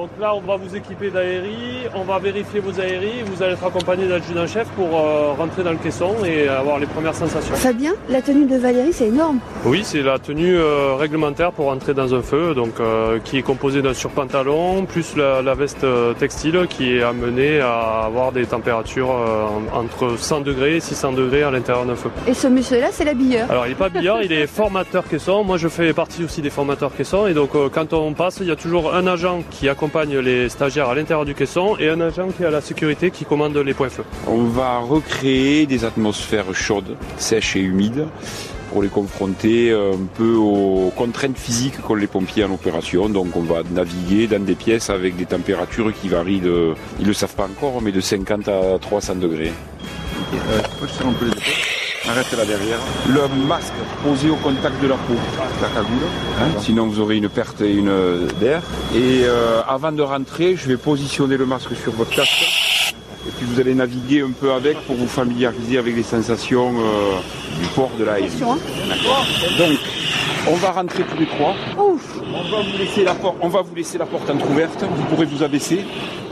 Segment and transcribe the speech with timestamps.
[0.00, 3.66] Donc là, on va vous équiper d'aéries, on va vérifier vos aéries, vous allez être
[3.66, 7.54] accompagné d'adjudant-chef pour euh, rentrer dans le caisson et avoir les premières sensations.
[7.54, 9.40] Fabien, la tenue de Valérie, c'est énorme.
[9.66, 13.42] Oui, c'est la tenue euh, réglementaire pour entrer dans un feu, donc euh, qui est
[13.42, 15.84] composée d'un surpantalon plus la, la veste
[16.18, 21.42] textile qui est amenée à avoir des températures euh, entre 100 degrés et 600 degrés
[21.42, 22.10] à l'intérieur d'un feu.
[22.26, 23.50] Et ce monsieur-là, c'est l'habilleur.
[23.50, 25.44] Alors il n'est pas billard, il est formateur caisson.
[25.44, 28.46] Moi je fais partie aussi des formateurs caisson et donc euh, quand on passe, il
[28.46, 29.89] y a toujours un agent qui accompagne
[30.22, 33.24] les stagiaires à l'intérieur du caisson et un agent qui est à la sécurité qui
[33.24, 34.04] commande les points feu.
[34.26, 38.06] On va recréer des atmosphères chaudes, sèches et humides
[38.70, 43.08] pour les confronter un peu aux contraintes physiques qu'ont les pompiers en opération.
[43.08, 47.12] Donc on va naviguer dans des pièces avec des températures qui varient de, ils le
[47.12, 49.52] savent pas encore, mais de 50 à 300 degrés.
[52.08, 52.78] Arrête là derrière.
[53.08, 53.72] Le masque
[54.02, 55.14] posé au contact de la peau,
[55.60, 56.06] la cagoule.
[56.40, 57.92] hein, sinon vous aurez une perte et une
[58.40, 58.62] d'air.
[58.94, 62.46] Et euh, avant de rentrer, je vais positionner le masque sur votre casque.
[63.28, 67.60] Et puis vous allez naviguer un peu avec pour vous familiariser avec les sensations euh,
[67.60, 68.14] du port de l'air.
[68.14, 68.58] Attention, hein.
[69.58, 69.78] Donc,
[70.48, 71.54] on va rentrer tous les trois.
[71.78, 72.18] Ouf.
[72.32, 74.82] On va vous laisser la porte, on va vous laisser la porte entrouverte.
[74.96, 75.80] Vous pourrez vous abaisser.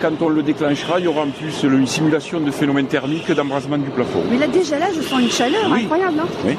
[0.00, 3.78] Quand on le déclenchera, il y aura en plus une simulation de phénomène thermique d'embrasement
[3.78, 4.22] du plafond.
[4.30, 5.84] Mais là, déjà là, je sens une chaleur Oui.
[5.84, 6.52] incroyable, non Oui.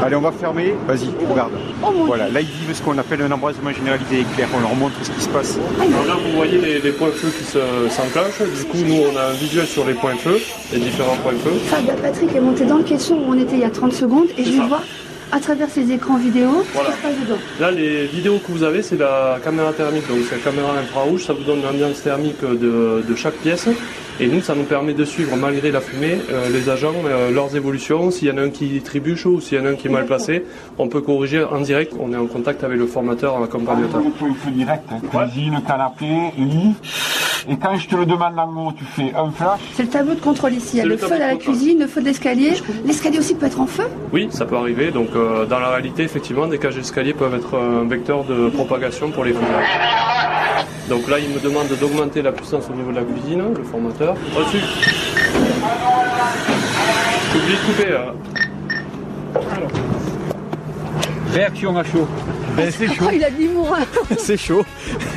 [0.00, 0.74] Allez, on va fermer.
[0.86, 1.50] Vas-y, regarde.
[1.82, 4.46] Oh mon Voilà, là, ils vivent ce qu'on appelle un embrasement généralisé éclair.
[4.56, 5.58] On leur montre ce qui se passe.
[5.80, 7.58] Alors là vous voyez les, les points feu qui se-
[7.90, 8.48] s'enclenchent.
[8.56, 10.38] Du coup nous on a un visuel sur les points feu,
[10.72, 11.50] les différents points feu.
[11.66, 14.26] Fabien Patrick est monté dans le caisson où on était il y a 30 secondes
[14.38, 14.80] et je vais ça.
[15.34, 16.90] À travers ces écrans vidéo Voilà.
[16.90, 17.38] ce qui se passe dedans.
[17.60, 20.06] Là, les vidéos que vous avez, c'est la caméra thermique.
[20.08, 21.24] Donc, c'est la caméra infrarouge.
[21.24, 23.68] Ça vous donne l'ambiance thermique de, de chaque pièce.
[24.20, 27.56] Et nous, ça nous permet de suivre, malgré la fumée, euh, les agents, euh, leurs
[27.56, 28.12] évolutions.
[28.12, 29.90] S'il y en a un qui trébuche ou s'il y en a un qui est
[29.90, 30.44] mal placé,
[30.78, 31.94] on peut corriger en direct.
[31.98, 34.00] On est en contact avec le formateur, accompagnateur.
[34.00, 35.00] Le feu direct, hein.
[35.10, 36.06] cuisine, canapé,
[36.38, 36.74] lit.
[37.48, 39.60] Et quand je te le demande en haut, tu fais un flash.
[39.74, 40.70] C'est le tableau de contrôle ici.
[40.74, 42.52] Il y a le le feu à la cuisine, le feu d'escalier.
[42.86, 43.84] L'escalier aussi peut être en feu.
[44.12, 44.90] Oui, ça peut arriver.
[44.90, 49.10] Donc, euh, dans la réalité, effectivement, des cages d'escalier peuvent être un vecteur de propagation
[49.10, 49.40] pour les feux.
[50.88, 54.14] Donc là, il me demande d'augmenter la puissance au niveau de la cuisine, le formateur.
[54.38, 54.64] Au-dessus.
[57.34, 57.94] Oublie de couper.
[57.96, 59.40] hein.
[61.32, 62.06] Réaction à chaud.
[62.56, 63.04] Ben, c'est chaud.
[63.06, 63.78] Oh, il a dit moi.
[64.18, 64.64] c'est chaud.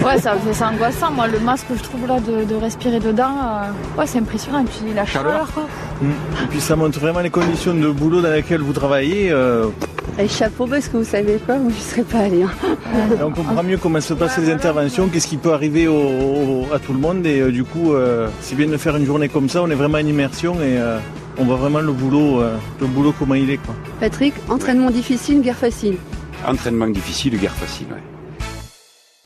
[0.04, 1.12] Ouais, ça fait ça angoissant.
[1.12, 4.62] Moi, le masque que je trouve là de, de respirer dedans, euh, ouais, c'est impressionnant.
[4.62, 5.68] Et puis la chaleur, quoi.
[6.04, 9.30] Et puis ça montre vraiment les conditions de boulot dans lesquelles vous travaillez.
[9.32, 9.68] euh,
[10.20, 12.44] Et chapeau parce que vous savez quoi, moi je serais pas allée.
[12.44, 12.50] hein.
[13.24, 16.80] on comprend mieux comment se passent les interventions, qu'est-ce qui peut arriver au- au- à
[16.80, 17.26] tout le monde.
[17.26, 19.62] Et euh, du coup, euh, c'est bien de faire une journée comme ça.
[19.64, 20.98] On est vraiment en immersion et euh,
[21.40, 23.58] on voit vraiment le boulot, euh, le boulot comment il est.
[23.58, 23.74] Quoi.
[24.00, 25.98] Patrick, entraînement difficile, guerre facile.
[26.46, 27.88] Entraînement difficile, guerre facile.
[27.92, 28.17] ouais.